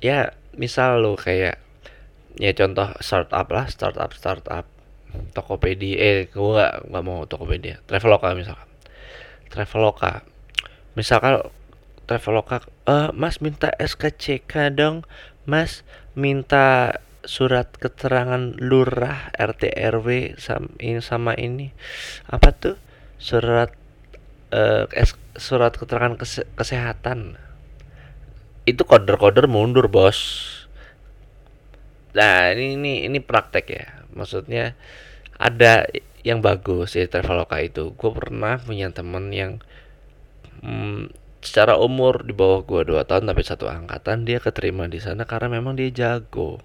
Ya 0.00 0.32
misal 0.56 1.04
lo 1.04 1.20
kayak 1.20 1.60
ya 2.40 2.50
contoh 2.56 2.88
startup 3.04 3.46
lah 3.52 3.68
startup 3.68 4.16
startup 4.16 4.64
Tokopedia 5.34 5.98
eh 5.98 6.18
gue 6.30 6.50
gak, 6.54 6.86
gak 6.86 7.04
mau 7.04 7.26
Tokopedia 7.26 7.82
Traveloka 7.84 8.32
misalkan. 8.32 8.68
Traveloka. 9.50 10.22
Misalkan 10.94 11.42
Traveloka 12.06 12.62
uh, 12.86 13.10
Mas 13.10 13.42
minta 13.42 13.74
SKCK 13.74 14.70
dong. 14.70 15.02
Mas 15.42 15.82
minta 16.14 16.98
surat 17.24 17.68
keterangan 17.76 18.56
lurah 18.56 19.32
RT 19.36 19.76
RW 19.76 20.36
ini, 20.80 21.00
sama 21.00 21.32
ini. 21.36 21.72
Apa 22.28 22.52
tuh? 22.56 22.76
Surat 23.20 23.72
uh, 24.52 24.88
surat 25.36 25.72
keterangan 25.76 26.16
kese 26.16 26.48
kesehatan. 26.56 27.36
Itu 28.64 28.84
koder-koder 28.84 29.48
mundur 29.48 29.88
bos. 29.92 30.18
Nah 32.16 32.50
ini 32.52 32.76
ini 32.76 32.92
ini 33.08 33.18
praktek 33.20 33.66
ya. 33.70 33.86
Maksudnya 34.12 34.74
ada 35.40 35.86
yang 36.20 36.44
bagus 36.44 36.96
ya 36.96 37.08
Traveloka 37.08 37.60
itu. 37.60 37.96
Gue 37.96 38.10
pernah 38.12 38.60
punya 38.60 38.92
temen 38.92 39.32
yang 39.32 39.62
hmm, 40.60 41.12
secara 41.40 41.80
umur 41.80 42.20
di 42.24 42.36
bawah 42.36 42.60
gua 42.68 42.84
dua 42.84 43.02
tahun 43.08 43.32
tapi 43.32 43.40
satu 43.40 43.64
angkatan 43.64 44.28
dia 44.28 44.38
keterima 44.44 44.84
di 44.92 45.00
sana 45.00 45.24
karena 45.24 45.48
memang 45.48 45.72
dia 45.72 45.88
jago 45.88 46.60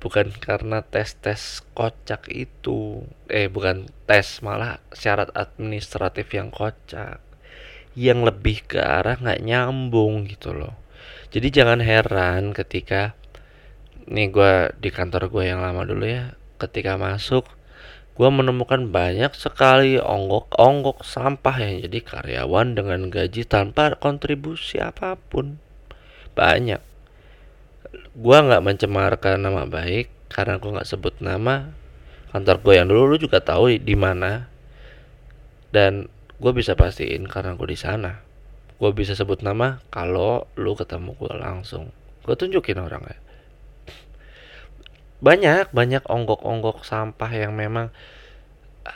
bukan 0.00 0.32
karena 0.32 0.80
tes-tes 0.80 1.60
kocak 1.76 2.26
itu 2.32 3.04
eh 3.28 3.52
bukan 3.52 3.86
tes 4.08 4.40
malah 4.40 4.80
syarat 4.96 5.28
administratif 5.36 6.32
yang 6.32 6.48
kocak 6.48 7.20
yang 7.92 8.24
lebih 8.24 8.64
ke 8.64 8.80
arah 8.80 9.20
nggak 9.20 9.44
nyambung 9.44 10.24
gitu 10.24 10.56
loh 10.56 10.74
jadi 11.30 11.62
jangan 11.62 11.84
heran 11.84 12.56
ketika 12.56 13.12
nih 14.10 14.32
gua 14.32 14.72
di 14.74 14.90
kantor 14.90 15.30
gue 15.30 15.44
yang 15.46 15.62
lama 15.62 15.86
dulu 15.86 16.08
ya 16.08 16.34
ketika 16.58 16.96
masuk 16.98 17.46
gue 18.20 18.28
menemukan 18.28 18.92
banyak 18.92 19.32
sekali 19.32 19.96
onggok-onggok 19.96 21.00
sampah 21.08 21.56
yang 21.56 21.88
jadi 21.88 21.98
karyawan 22.04 22.76
dengan 22.76 23.08
gaji 23.08 23.48
tanpa 23.48 23.96
kontribusi 23.96 24.76
apa 24.76 25.16
pun. 25.16 25.56
Banyak. 26.36 26.89
Gue 28.14 28.36
nggak 28.38 28.62
mencemarkan 28.62 29.40
nama 29.40 29.66
baik 29.66 30.10
karena 30.30 30.58
gue 30.58 30.70
nggak 30.70 30.88
sebut 30.88 31.18
nama. 31.18 31.74
Kantor 32.30 32.56
gue 32.62 32.74
yang 32.78 32.86
dulu 32.86 33.14
lu 33.14 33.16
juga 33.18 33.42
tahu 33.42 33.76
di 33.76 33.96
mana. 33.98 34.46
Dan 35.70 36.10
gue 36.38 36.52
bisa 36.54 36.74
pastiin 36.78 37.26
karena 37.26 37.54
gue 37.58 37.68
di 37.68 37.78
sana. 37.78 38.22
Gue 38.80 38.90
bisa 38.94 39.12
sebut 39.12 39.42
nama 39.42 39.82
kalau 39.92 40.46
lu 40.54 40.72
ketemu 40.74 41.14
gue 41.18 41.34
langsung. 41.36 41.90
Gue 42.22 42.34
tunjukin 42.34 42.78
orangnya 42.78 43.18
banyak 45.20 45.68
banyak 45.76 46.02
onggok-onggok 46.08 46.82
sampah 46.82 47.28
yang 47.28 47.52
memang 47.52 47.92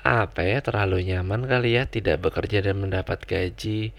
apa 0.00 0.40
ya 0.40 0.64
terlalu 0.64 1.04
nyaman 1.04 1.44
kali 1.44 1.76
ya 1.76 1.84
tidak 1.84 2.24
bekerja 2.24 2.64
dan 2.64 2.80
mendapat 2.80 3.28
gaji 3.28 3.92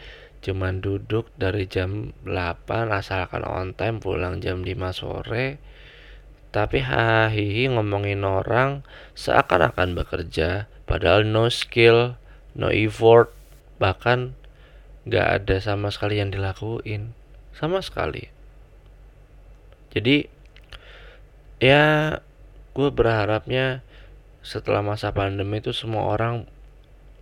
cuman 0.45 0.77
duduk 0.77 1.33
dari 1.41 1.65
jam 1.65 2.13
8 2.21 2.69
asalkan 2.93 3.41
on 3.41 3.73
time 3.73 3.97
pulang 3.97 4.37
jam 4.37 4.61
5 4.61 4.77
sore. 4.93 5.57
Tapi 6.53 6.85
hahihi 6.85 7.73
ngomongin 7.73 8.21
orang 8.21 8.85
seakan-akan 9.17 9.97
bekerja 9.97 10.69
padahal 10.85 11.25
no 11.25 11.49
skill 11.49 12.13
no 12.53 12.69
effort 12.69 13.33
bahkan 13.81 14.37
gak 15.09 15.41
ada 15.41 15.57
sama 15.57 15.89
sekali 15.89 16.21
yang 16.21 16.29
dilakuin 16.29 17.17
sama 17.57 17.81
sekali. 17.81 18.29
Jadi 19.89 20.29
ya 21.57 22.15
gue 22.77 22.89
berharapnya 22.93 23.81
setelah 24.45 24.85
masa 24.85 25.09
pandemi 25.09 25.57
itu 25.57 25.73
semua 25.73 26.05
orang 26.13 26.45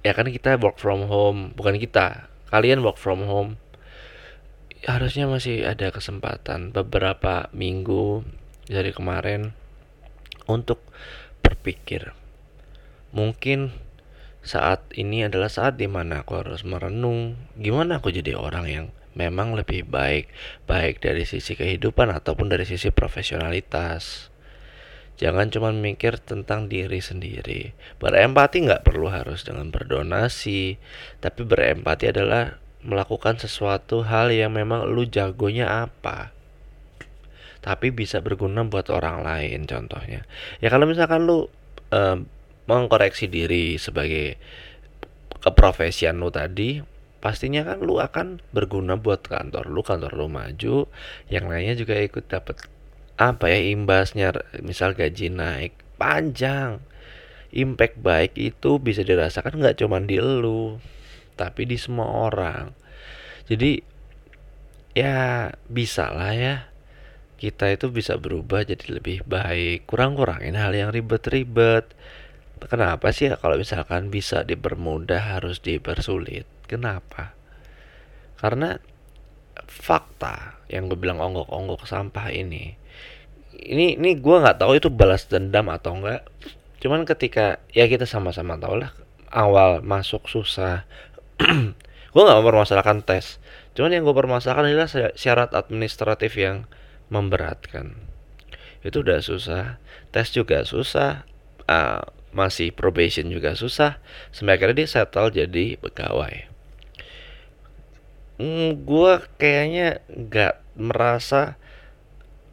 ya 0.04 0.12
kan 0.12 0.28
kita 0.28 0.60
work 0.60 0.76
from 0.76 1.08
home 1.08 1.56
bukan 1.56 1.80
kita 1.80 2.33
kalian 2.54 2.86
work 2.86 3.02
from 3.02 3.26
home. 3.26 3.58
Harusnya 4.86 5.26
masih 5.26 5.66
ada 5.66 5.90
kesempatan 5.90 6.70
beberapa 6.70 7.50
minggu 7.50 8.22
dari 8.70 8.94
kemarin 8.94 9.58
untuk 10.46 10.78
berpikir. 11.42 12.14
Mungkin 13.10 13.74
saat 14.46 14.86
ini 14.94 15.26
adalah 15.26 15.50
saat 15.50 15.82
di 15.82 15.88
mana 15.88 16.22
aku 16.22 16.36
harus 16.36 16.68
merenung 16.68 17.40
gimana 17.56 18.04
aku 18.04 18.12
jadi 18.12 18.36
orang 18.36 18.66
yang 18.68 18.86
memang 19.16 19.56
lebih 19.56 19.88
baik 19.88 20.28
baik 20.68 21.00
dari 21.00 21.24
sisi 21.24 21.56
kehidupan 21.56 22.12
ataupun 22.12 22.52
dari 22.52 22.68
sisi 22.68 22.92
profesionalitas 22.92 24.33
jangan 25.18 25.50
cuma 25.54 25.70
mikir 25.72 26.18
tentang 26.22 26.68
diri 26.68 27.00
sendiri. 27.00 27.76
Berempati 28.02 28.66
nggak 28.66 28.84
perlu 28.86 29.10
harus 29.10 29.46
dengan 29.46 29.70
berdonasi. 29.70 30.78
Tapi 31.22 31.42
berempati 31.46 32.10
adalah 32.10 32.58
melakukan 32.84 33.40
sesuatu 33.40 34.04
hal 34.04 34.30
yang 34.34 34.54
memang 34.54 34.86
lu 34.90 35.08
jagonya 35.08 35.88
apa. 35.88 36.36
Tapi 37.64 37.96
bisa 37.96 38.20
berguna 38.20 38.68
buat 38.68 38.92
orang 38.92 39.24
lain 39.24 39.64
contohnya. 39.64 40.28
Ya 40.60 40.68
kalau 40.68 40.84
misalkan 40.84 41.24
lu 41.24 41.48
um, 41.96 42.28
mengkoreksi 42.68 43.32
diri 43.32 43.80
sebagai 43.80 44.36
keprofesian 45.40 46.20
lu 46.20 46.32
tadi 46.32 46.80
pastinya 47.24 47.64
kan 47.64 47.80
lu 47.80 48.04
akan 48.04 48.44
berguna 48.52 49.00
buat 49.00 49.24
kantor 49.24 49.72
lu. 49.72 49.80
Kantor 49.80 50.12
lu 50.20 50.28
maju 50.28 50.92
yang 51.32 51.48
lainnya 51.48 51.80
juga 51.80 51.96
ikut 51.96 52.28
dapat 52.28 52.68
apa 53.18 53.46
ya 53.50 53.60
imbasnya 53.62 54.34
misal 54.66 54.98
gaji 54.98 55.30
naik 55.30 55.78
panjang 56.02 56.82
impact 57.54 58.02
baik 58.02 58.34
itu 58.34 58.82
bisa 58.82 59.06
dirasakan 59.06 59.62
nggak 59.62 59.78
cuma 59.78 60.02
di 60.02 60.18
lu 60.18 60.82
tapi 61.38 61.66
di 61.70 61.78
semua 61.78 62.30
orang. 62.30 62.74
Jadi 63.46 63.82
ya 64.94 65.50
bisa 65.70 66.14
lah 66.14 66.34
ya 66.34 66.56
kita 67.38 67.74
itu 67.74 67.92
bisa 67.92 68.18
berubah 68.18 68.66
jadi 68.66 68.98
lebih 68.98 69.28
baik. 69.28 69.86
Kurang-kurangin 69.86 70.56
hal 70.56 70.74
yang 70.74 70.90
ribet-ribet. 70.96 71.92
Kenapa 72.64 73.12
sih 73.12 73.28
kalau 73.36 73.60
misalkan 73.60 74.08
bisa 74.08 74.48
dipermudah 74.48 75.36
harus 75.36 75.60
dipersulit? 75.60 76.48
Kenapa? 76.72 77.36
Karena 78.40 78.80
fakta 79.68 80.64
yang 80.72 80.88
gue 80.88 80.96
bilang 80.96 81.20
onggok-onggok 81.20 81.84
sampah 81.84 82.32
ini 82.32 82.80
ini 83.60 83.98
ini 84.00 84.18
gue 84.18 84.36
nggak 84.42 84.62
tahu 84.62 84.78
itu 84.78 84.90
balas 84.90 85.30
dendam 85.30 85.70
atau 85.70 85.98
enggak 85.98 86.26
cuman 86.84 87.08
ketika 87.08 87.64
ya 87.72 87.88
kita 87.88 88.04
sama-sama 88.04 88.60
tahu 88.60 88.84
lah 88.84 88.92
awal 89.34 89.82
masuk 89.82 90.30
susah. 90.30 90.86
Gue 92.14 92.22
nggak 92.22 92.40
mempermasalahkan 92.46 93.02
tes. 93.02 93.42
Cuman 93.74 93.90
yang 93.90 94.06
gue 94.06 94.14
permasalahkan 94.14 94.70
adalah 94.70 94.86
syarat 95.18 95.58
administratif 95.58 96.38
yang 96.38 96.70
memberatkan. 97.10 97.98
Itu 98.86 99.02
udah 99.02 99.18
susah. 99.26 99.82
Tes 100.14 100.30
juga 100.30 100.62
susah. 100.62 101.26
Uh, 101.66 102.06
masih 102.30 102.70
probation 102.70 103.34
juga 103.34 103.58
susah. 103.58 103.98
Sampai 104.30 104.62
akhirnya 104.62 104.86
dia 104.86 104.90
settle 104.94 105.34
jadi 105.34 105.82
pegawai. 105.82 106.54
Hmm, 108.38 108.78
gue 108.86 109.14
kayaknya 109.42 110.06
nggak 110.06 110.78
merasa 110.78 111.58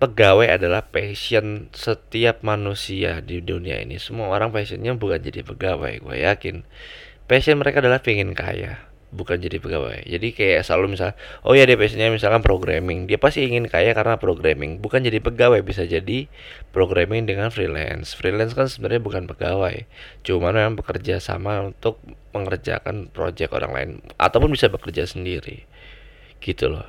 pegawai 0.01 0.57
adalah 0.57 0.89
passion 0.89 1.69
setiap 1.77 2.41
manusia 2.41 3.21
di 3.21 3.45
dunia 3.45 3.85
ini. 3.85 4.01
Semua 4.01 4.33
orang 4.33 4.49
passionnya 4.49 4.97
bukan 4.97 5.21
jadi 5.21 5.45
pegawai 5.45 6.01
gue 6.01 6.17
yakin. 6.25 6.65
Passion 7.29 7.61
mereka 7.61 7.85
adalah 7.85 8.01
pengen 8.01 8.33
kaya 8.33 8.91
bukan 9.11 9.43
jadi 9.43 9.59
pegawai. 9.59 10.07
Jadi 10.07 10.33
kayak 10.33 10.63
selalu 10.63 10.97
misal 10.97 11.19
oh 11.43 11.53
ya 11.53 11.67
dia 11.67 11.77
passionnya 11.77 12.09
misalkan 12.09 12.41
programming. 12.41 13.11
Dia 13.11 13.19
pasti 13.21 13.45
ingin 13.45 13.67
kaya 13.69 13.93
karena 13.93 14.17
programming. 14.17 14.79
Bukan 14.81 15.05
jadi 15.05 15.21
pegawai 15.21 15.61
bisa 15.67 15.85
jadi 15.85 16.31
programming 16.71 17.27
dengan 17.27 17.53
freelance. 17.53 18.15
Freelance 18.17 18.57
kan 18.57 18.71
sebenarnya 18.71 19.03
bukan 19.03 19.29
pegawai. 19.29 19.85
Cuman 20.25 20.57
memang 20.57 20.75
bekerja 20.81 21.21
sama 21.21 21.61
untuk 21.61 22.01
mengerjakan 22.33 23.11
project 23.13 23.51
orang 23.53 23.73
lain. 23.75 23.91
Ataupun 24.17 24.55
bisa 24.55 24.71
bekerja 24.71 25.05
sendiri. 25.05 25.67
Gitu 26.41 26.71
loh. 26.71 26.87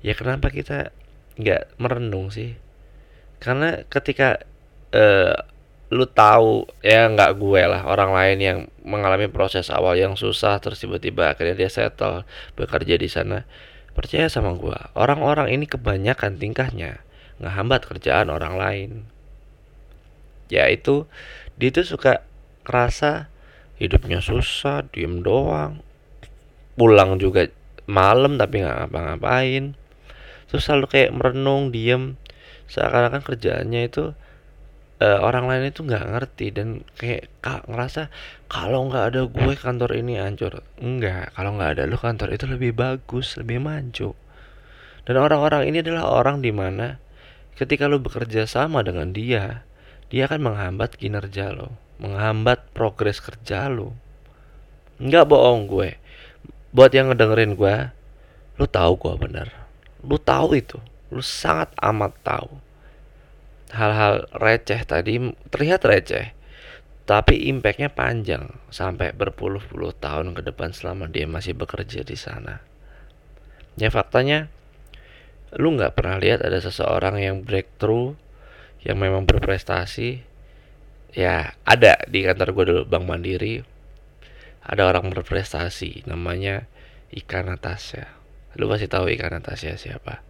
Ya 0.00 0.14
kenapa 0.14 0.54
kita 0.54 0.94
nggak 1.38 1.78
merenung 1.78 2.28
sih. 2.34 2.58
Karena 3.38 3.86
ketika 3.86 4.42
uh, 4.92 5.38
lu 5.88 6.04
tahu 6.04 6.68
ya 6.84 7.08
nggak 7.08 7.40
gue 7.40 7.62
lah 7.64 7.88
orang 7.88 8.12
lain 8.12 8.38
yang 8.44 8.58
mengalami 8.84 9.24
proses 9.24 9.72
awal 9.72 9.96
yang 9.96 10.20
susah 10.20 10.60
terus 10.60 10.84
tiba-tiba 10.84 11.32
akhirnya 11.32 11.56
dia 11.56 11.70
settle 11.72 12.28
bekerja 12.60 13.00
di 13.00 13.08
sana 13.08 13.48
percaya 13.96 14.28
sama 14.28 14.52
gue 14.52 14.76
orang-orang 14.92 15.48
ini 15.48 15.64
kebanyakan 15.64 16.36
tingkahnya 16.36 17.00
ngehambat 17.40 17.88
kerjaan 17.88 18.28
orang 18.28 18.54
lain. 18.58 18.90
Ya 20.52 20.68
itu 20.68 21.08
dia 21.56 21.72
tuh 21.72 21.86
suka 21.86 22.26
kerasa 22.68 23.32
hidupnya 23.80 24.20
susah 24.20 24.84
diem 24.90 25.22
doang 25.22 25.80
pulang 26.74 27.18
juga 27.18 27.46
malam 27.88 28.36
tapi 28.36 28.62
nggak 28.62 28.76
ngapa-ngapain 28.86 29.74
terus 30.48 30.64
selalu 30.66 30.86
kayak 30.88 31.14
merenung 31.14 31.70
diem. 31.70 32.16
Seakan-akan 32.68 33.24
kerjaannya 33.24 33.88
itu 33.88 34.12
uh, 35.00 35.18
orang 35.24 35.48
lain 35.48 35.70
itu 35.70 35.86
nggak 35.86 36.04
ngerti 36.04 36.46
dan 36.52 36.82
kayak 36.98 37.30
kak 37.40 37.64
ngerasa 37.70 38.12
kalau 38.50 38.90
nggak 38.90 39.04
ada 39.14 39.20
gue 39.24 39.52
kantor 39.56 39.90
ini 39.96 40.20
hancur. 40.20 40.60
Enggak 40.82 41.32
kalau 41.32 41.56
nggak 41.56 41.70
ada 41.78 41.82
lu 41.88 41.96
kantor 41.96 42.34
itu 42.34 42.44
lebih 42.44 42.74
bagus 42.74 43.38
lebih 43.40 43.62
maju. 43.62 44.12
Dan 45.08 45.16
orang-orang 45.16 45.72
ini 45.72 45.80
adalah 45.80 46.12
orang 46.12 46.44
di 46.44 46.52
mana 46.52 47.00
ketika 47.56 47.88
lu 47.88 47.98
bekerja 47.98 48.44
sama 48.44 48.84
dengan 48.84 49.10
dia 49.10 49.64
dia 50.08 50.30
akan 50.30 50.52
menghambat 50.52 50.94
kinerja 50.94 51.50
lo 51.52 51.74
menghambat 51.98 52.70
progres 52.70 53.18
kerja 53.18 53.66
lo 53.72 53.96
nggak 55.00 55.24
bohong 55.30 55.70
gue. 55.70 55.96
Buat 56.68 56.92
yang 56.92 57.08
ngedengerin 57.08 57.56
gue 57.56 57.76
lu 58.60 58.66
tahu 58.68 58.98
gue 59.00 59.14
bener 59.16 59.67
lu 60.04 60.18
tahu 60.20 60.58
itu. 60.58 60.78
Lu 61.08 61.24
sangat 61.24 61.72
amat 61.80 62.12
tahu. 62.20 62.50
Hal-hal 63.72 64.28
receh 64.32 64.80
tadi 64.84 65.20
terlihat 65.52 65.84
receh 65.84 66.38
tapi 67.08 67.48
impactnya 67.48 67.88
panjang 67.88 68.52
sampai 68.68 69.16
berpuluh-puluh 69.16 69.96
tahun 69.96 70.36
ke 70.36 70.44
depan 70.44 70.76
selama 70.76 71.08
dia 71.08 71.24
masih 71.24 71.56
bekerja 71.56 72.04
di 72.04 72.20
sana. 72.20 72.60
Ya 73.80 73.88
faktanya 73.88 74.52
lu 75.56 75.72
nggak 75.72 75.96
pernah 75.96 76.20
lihat 76.20 76.44
ada 76.44 76.60
seseorang 76.60 77.16
yang 77.16 77.48
breakthrough 77.48 78.12
yang 78.84 79.00
memang 79.00 79.24
berprestasi. 79.24 80.20
Ya 81.16 81.56
ada 81.64 81.96
di 82.04 82.28
kantor 82.28 82.48
gue 82.52 82.64
dulu 82.68 82.82
Bank 82.84 83.04
Mandiri. 83.08 83.64
Ada 84.68 84.84
orang 84.84 85.08
berprestasi 85.08 86.04
namanya 86.04 86.68
Ika 87.08 87.40
Natasha 87.40 88.17
lu 88.58 88.66
pasti 88.66 88.90
tahu 88.90 89.06
Ika 89.06 89.30
Natasha 89.30 89.78
siapa. 89.78 90.26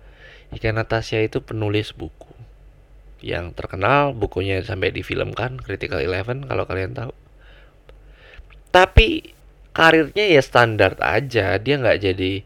Ika 0.53 0.77
Natasha 0.77 1.17
itu 1.25 1.41
penulis 1.41 1.97
buku. 1.97 2.29
Yang 3.25 3.57
terkenal 3.57 4.13
bukunya 4.13 4.61
sampai 4.61 4.93
difilmkan 4.93 5.57
Critical 5.59 6.05
Eleven 6.05 6.45
kalau 6.45 6.69
kalian 6.69 6.93
tahu. 6.93 7.13
Tapi 8.69 9.33
karirnya 9.73 10.29
ya 10.29 10.45
standar 10.45 11.01
aja. 11.01 11.57
Dia 11.57 11.81
nggak 11.81 11.99
jadi 12.05 12.45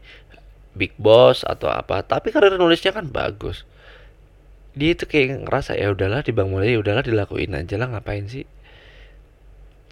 big 0.71 0.95
boss 0.95 1.43
atau 1.43 1.67
apa. 1.67 1.99
Tapi 2.07 2.31
karir 2.31 2.55
nulisnya 2.55 2.95
kan 2.95 3.11
bagus. 3.11 3.67
Dia 4.73 4.95
itu 4.95 5.05
kayak 5.05 5.45
ngerasa 5.45 5.77
ya 5.77 5.93
udahlah 5.93 6.25
di 6.25 6.31
Bang 6.33 6.49
Mulai 6.49 6.73
ya 6.73 6.81
udahlah 6.81 7.05
dilakuin 7.05 7.53
aja 7.53 7.75
lah 7.77 7.91
ngapain 7.91 8.25
sih? 8.25 8.47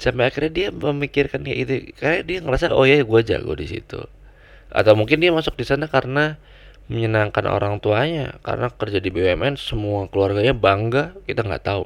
Sampai 0.02 0.32
akhirnya 0.34 0.50
dia 0.50 0.68
memikirkan 0.74 1.46
kayak 1.46 1.60
itu 1.62 1.74
kayak 2.00 2.26
dia 2.26 2.40
ngerasa 2.42 2.74
oh 2.74 2.88
ya 2.90 3.06
gue 3.06 3.22
jago 3.22 3.54
di 3.54 3.70
situ 3.70 4.02
atau 4.72 4.96
mungkin 4.96 5.20
dia 5.20 5.32
masuk 5.36 5.60
di 5.60 5.68
sana 5.68 5.92
karena 5.92 6.40
menyenangkan 6.92 7.48
orang 7.48 7.80
tuanya 7.80 8.36
karena 8.44 8.68
kerja 8.68 9.00
di 9.00 9.14
BUMN 9.14 9.56
semua 9.56 10.12
keluarganya 10.12 10.52
bangga 10.52 11.16
kita 11.24 11.44
nggak 11.46 11.64
tahu. 11.64 11.86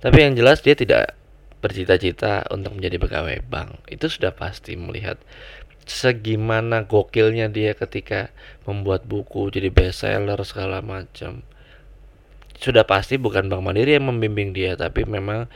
Tapi 0.00 0.16
yang 0.16 0.32
jelas 0.36 0.64
dia 0.64 0.72
tidak 0.72 1.16
bercita-cita 1.60 2.48
untuk 2.48 2.76
menjadi 2.76 2.96
pegawai 2.96 3.44
bank. 3.44 3.84
Itu 3.88 4.08
sudah 4.08 4.32
pasti 4.32 4.76
melihat 4.76 5.20
segimana 5.84 6.88
gokilnya 6.88 7.52
dia 7.52 7.76
ketika 7.76 8.32
membuat 8.64 9.04
buku 9.04 9.52
jadi 9.52 9.68
bestseller 9.68 10.40
segala 10.44 10.80
macam. 10.80 11.44
Sudah 12.60 12.84
pasti 12.84 13.16
bukan 13.16 13.48
Bank 13.48 13.64
Mandiri 13.64 13.96
yang 13.96 14.08
membimbing 14.08 14.52
dia 14.52 14.76
tapi 14.76 15.08
memang 15.08 15.48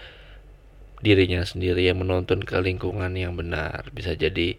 dirinya 1.05 1.45
sendiri 1.45 1.85
yang 1.85 2.01
menuntun 2.01 2.41
ke 2.41 2.57
lingkungan 2.57 3.13
yang 3.13 3.37
benar. 3.37 3.93
Bisa 3.93 4.17
jadi 4.17 4.57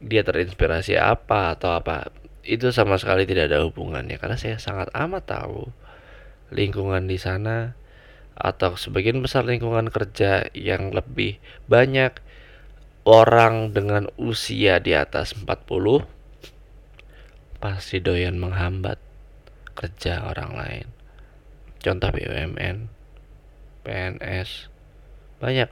dia 0.00 0.24
terinspirasi 0.24 0.96
apa 0.96 1.54
atau 1.56 1.76
apa 1.76 2.08
itu 2.40 2.72
sama 2.72 2.96
sekali 2.96 3.28
tidak 3.28 3.52
ada 3.52 3.62
hubungannya 3.62 4.16
karena 4.16 4.40
saya 4.40 4.56
sangat 4.56 4.88
amat 4.96 5.28
tahu 5.28 5.68
lingkungan 6.50 7.04
di 7.04 7.20
sana 7.20 7.76
atau 8.32 8.80
sebagian 8.80 9.20
besar 9.20 9.44
lingkungan 9.44 9.92
kerja 9.92 10.48
yang 10.56 10.96
lebih 10.96 11.36
banyak 11.68 12.16
orang 13.04 13.76
dengan 13.76 14.08
usia 14.16 14.80
di 14.80 14.96
atas 14.96 15.36
40 15.36 16.08
pasti 17.60 18.00
doyan 18.00 18.40
menghambat 18.40 18.96
kerja 19.76 20.24
orang 20.24 20.56
lain. 20.56 20.86
Contoh 21.80 22.08
BUMN, 22.12 22.88
PNS, 23.84 24.68
banyak 25.40 25.68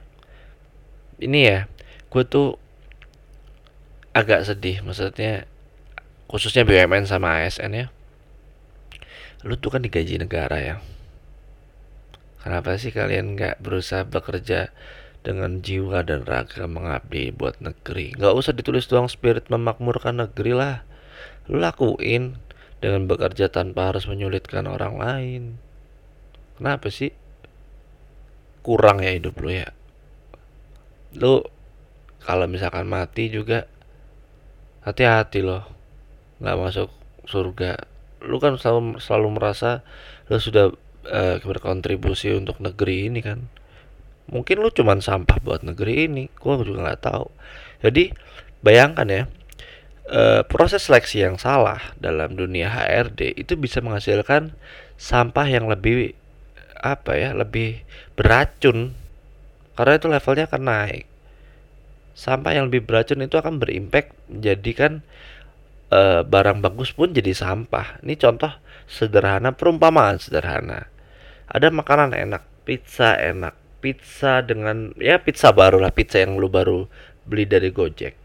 ini 1.21 1.39
ya 1.45 1.59
gue 2.09 2.23
tuh 2.25 2.57
agak 4.13 4.45
sedih 4.45 4.81
maksudnya 4.81 5.45
khususnya 6.29 6.65
BUMN 6.65 7.09
sama 7.09 7.41
ASN 7.41 7.71
ya. 7.73 7.87
Lu 9.41 9.55
tuh 9.55 9.73
kan 9.73 9.81
digaji 9.81 10.19
negara 10.19 10.57
ya. 10.59 10.75
Kenapa 12.39 12.79
sih 12.79 12.93
kalian 12.93 13.35
nggak 13.35 13.59
berusaha 13.59 14.07
bekerja 14.07 14.71
dengan 15.19 15.59
jiwa 15.59 16.07
dan 16.07 16.23
raga 16.23 16.69
mengabdi 16.69 17.35
buat 17.35 17.59
negeri? 17.59 18.15
Nggak 18.15 18.35
usah 18.35 18.53
ditulis 18.55 18.87
doang 18.87 19.11
spirit 19.11 19.51
memakmurkan 19.51 20.23
negeri 20.23 20.55
lah. 20.55 20.87
Lu 21.51 21.59
lakuin 21.59 22.39
dengan 22.79 23.09
bekerja 23.11 23.51
tanpa 23.51 23.91
harus 23.91 24.07
menyulitkan 24.07 24.69
orang 24.69 24.95
lain. 24.95 25.43
Kenapa 26.55 26.87
sih 26.91 27.11
kurang 28.63 29.03
ya 29.03 29.15
hidup 29.15 29.39
lu 29.39 29.51
ya? 29.51 29.71
Lu 31.15 31.43
kalau 32.23 32.45
misalkan 32.47 32.87
mati 32.87 33.31
juga 33.31 33.67
hati-hati 34.83 35.43
loh. 35.43 35.63
Nggak 36.39 36.57
masuk 36.59 36.89
surga. 37.27 37.83
Lu 38.23 38.39
kan 38.39 38.55
selalu 38.59 38.99
selalu 38.99 39.27
merasa 39.39 39.83
lu 40.31 40.39
sudah 40.39 40.71
uh, 41.07 41.37
berkontribusi 41.43 42.31
untuk 42.35 42.59
negeri 42.63 43.11
ini 43.11 43.19
kan. 43.19 43.47
Mungkin 44.29 44.61
lu 44.61 44.69
cuman 44.69 45.01
sampah 45.01 45.41
buat 45.41 45.61
negeri 45.65 46.07
ini. 46.07 46.23
Gua 46.37 46.61
juga 46.61 46.85
nggak 46.85 47.01
tahu. 47.03 47.27
Jadi 47.83 48.13
bayangkan 48.61 49.07
ya 49.07 49.23
uh, 50.11 50.41
proses 50.45 50.85
seleksi 50.85 51.23
yang 51.25 51.39
salah 51.39 51.79
dalam 51.97 52.35
dunia 52.35 52.69
HRD 52.69 53.39
itu 53.39 53.55
bisa 53.55 53.79
menghasilkan 53.79 54.53
sampah 54.99 55.47
yang 55.47 55.71
lebih 55.71 56.13
apa 56.79 57.17
ya 57.19 57.35
lebih 57.35 57.83
beracun. 58.15 58.95
Karena 59.79 59.95
itu 59.95 60.07
levelnya 60.11 60.45
akan 60.51 60.63
naik 60.67 61.08
sampah 62.19 62.51
yang 62.51 62.67
lebih 62.67 62.83
beracun 62.83 63.23
itu 63.23 63.39
akan 63.39 63.63
berimpact 63.63 64.11
menjadikan 64.27 64.99
uh, 65.87 66.27
barang 66.27 66.59
bagus 66.59 66.91
pun 66.91 67.15
jadi 67.15 67.31
sampah. 67.31 68.03
Ini 68.03 68.19
contoh 68.19 68.51
sederhana, 68.91 69.55
perumpamaan 69.55 70.19
sederhana. 70.19 70.91
Ada 71.47 71.71
makanan 71.71 72.11
enak, 72.11 72.43
pizza 72.67 73.15
enak, 73.15 73.55
pizza 73.79 74.43
dengan 74.43 74.91
ya 74.99 75.23
pizza 75.23 75.55
baru 75.55 75.79
lah, 75.79 75.95
pizza 75.95 76.19
yang 76.19 76.35
lu 76.35 76.51
baru 76.51 76.91
beli 77.23 77.47
dari 77.47 77.71
Gojek 77.71 78.19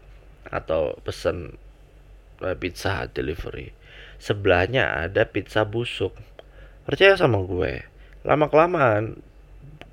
atau 0.51 0.99
pesen 0.99 1.55
uh, 2.43 2.55
pizza 2.59 3.07
delivery. 3.07 3.71
Sebelahnya 4.19 5.07
ada 5.07 5.23
pizza 5.23 5.63
busuk. 5.63 6.11
Percaya 6.83 7.15
sama 7.15 7.41
gue, 7.47 7.81
lama 8.27 8.45
kelamaan 8.51 9.23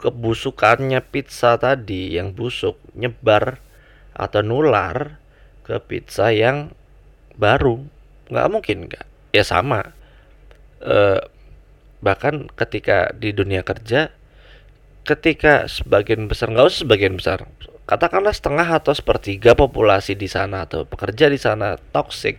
kebusukannya 0.02 0.98
pizza 1.08 1.54
tadi 1.54 2.18
yang 2.18 2.34
busuk 2.34 2.74
nyebar 2.98 3.62
atau 4.12 4.40
nular 4.44 5.18
ke 5.64 5.78
pizza 5.84 6.30
yang 6.30 6.72
baru. 7.36 7.82
Nggak 8.28 8.48
mungkin 8.52 8.78
nggak. 8.88 9.06
Ya 9.32 9.44
sama. 9.44 9.92
E, 10.82 11.20
bahkan 12.02 12.50
ketika 12.58 13.14
di 13.14 13.30
dunia 13.30 13.62
kerja 13.62 14.10
ketika 15.02 15.66
sebagian 15.66 16.30
besar 16.30 16.50
nggak 16.50 16.66
usah 16.66 16.86
sebagian 16.86 17.18
besar 17.18 17.46
katakanlah 17.86 18.30
setengah 18.30 18.78
atau 18.78 18.94
sepertiga 18.94 19.58
populasi 19.58 20.14
di 20.14 20.30
sana 20.30 20.66
atau 20.66 20.86
pekerja 20.86 21.26
di 21.26 21.38
sana 21.38 21.74
toxic. 21.90 22.38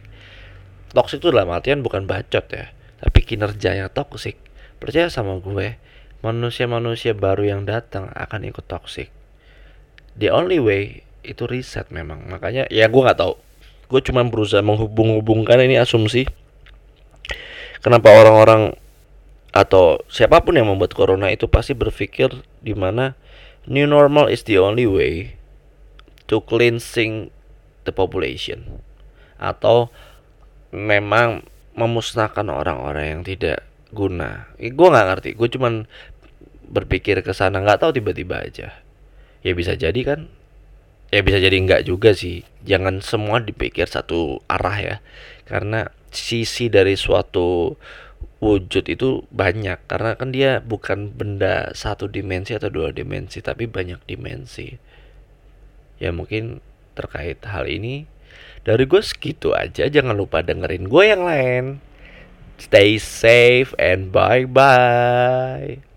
Toxic 0.96 1.20
itu 1.20 1.34
dalam 1.34 1.52
artian 1.52 1.84
bukan 1.84 2.08
bacot 2.08 2.46
ya 2.52 2.72
tapi 3.04 3.20
kinerjanya 3.20 3.92
toxic. 3.92 4.40
Percaya 4.80 5.12
sama 5.12 5.40
gue 5.44 5.76
manusia-manusia 6.24 7.12
baru 7.12 7.44
yang 7.44 7.62
datang 7.68 8.08
akan 8.16 8.48
ikut 8.48 8.64
toxic. 8.64 9.12
The 10.16 10.32
only 10.32 10.64
way 10.64 11.04
itu 11.24 11.48
riset 11.48 11.90
memang. 11.90 12.28
Makanya 12.28 12.68
ya 12.70 12.88
gue 12.92 13.02
nggak 13.02 13.20
tahu. 13.20 13.36
Gue 13.88 14.02
cuma 14.04 14.24
berusaha 14.28 14.62
menghubung-hubungkan 14.64 15.60
ini 15.64 15.80
asumsi. 15.80 16.28
Kenapa 17.84 18.12
orang-orang 18.16 18.76
atau 19.54 20.02
siapa 20.08 20.42
pun 20.42 20.56
yang 20.56 20.72
membuat 20.72 20.96
corona 20.96 21.30
itu 21.30 21.46
pasti 21.46 21.78
berpikir 21.78 22.32
di 22.64 22.74
mana 22.74 23.14
new 23.70 23.86
normal 23.86 24.32
is 24.32 24.42
the 24.48 24.58
only 24.58 24.88
way 24.88 25.38
to 26.28 26.40
cleansing 26.44 27.32
the 27.84 27.94
population. 27.94 28.82
Atau 29.40 29.92
memang 30.72 31.44
memusnahkan 31.76 32.48
orang-orang 32.50 33.20
yang 33.20 33.22
tidak 33.22 33.68
guna. 33.94 34.50
Eh, 34.58 34.74
gue 34.74 34.88
nggak 34.88 35.08
ngerti, 35.10 35.30
gue 35.38 35.50
cuman 35.54 35.74
berpikir 36.66 37.22
ke 37.22 37.32
sana. 37.36 37.62
Nggak 37.62 37.86
tahu 37.86 37.92
tiba-tiba 37.94 38.42
aja. 38.42 38.74
Ya 39.44 39.52
bisa 39.54 39.76
jadi 39.76 40.02
kan 40.02 40.32
ya 41.14 41.22
bisa 41.22 41.38
jadi 41.38 41.54
enggak 41.54 41.86
juga 41.86 42.18
sih. 42.18 42.42
Jangan 42.66 43.06
semua 43.06 43.38
dipikir 43.38 43.86
satu 43.86 44.42
arah 44.50 44.78
ya. 44.82 44.96
Karena 45.46 45.94
sisi 46.10 46.74
dari 46.74 46.98
suatu 46.98 47.78
wujud 48.42 48.90
itu 48.90 49.22
banyak. 49.30 49.78
Karena 49.86 50.18
kan 50.18 50.34
dia 50.34 50.58
bukan 50.58 51.14
benda 51.14 51.70
satu 51.78 52.10
dimensi 52.10 52.58
atau 52.58 52.74
dua 52.74 52.90
dimensi 52.90 53.46
tapi 53.46 53.70
banyak 53.70 54.02
dimensi. 54.10 54.74
Ya 56.02 56.10
mungkin 56.10 56.66
terkait 56.98 57.46
hal 57.46 57.70
ini 57.70 58.10
dari 58.66 58.90
gue 58.90 59.02
segitu 59.06 59.54
aja. 59.54 59.86
Jangan 59.86 60.18
lupa 60.18 60.42
dengerin 60.42 60.90
gue 60.90 61.04
yang 61.06 61.24
lain. 61.30 61.66
Stay 62.58 62.98
safe 62.98 63.78
and 63.78 64.10
bye 64.10 64.50
bye 64.50 65.93